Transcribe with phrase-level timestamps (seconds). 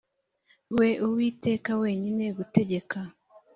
[0.77, 2.99] we uwiteka wenyine gutegeka